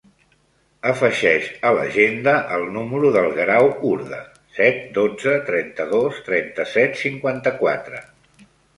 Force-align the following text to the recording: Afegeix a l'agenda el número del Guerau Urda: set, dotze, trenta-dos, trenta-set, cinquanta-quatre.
Afegeix 0.91 1.49
a 1.71 1.73
l'agenda 1.79 2.33
el 2.57 2.65
número 2.79 3.13
del 3.17 3.29
Guerau 3.41 3.71
Urda: 3.91 4.23
set, 4.59 4.83
dotze, 4.99 5.39
trenta-dos, 5.53 6.21
trenta-set, 6.31 7.03
cinquanta-quatre. 7.07 8.07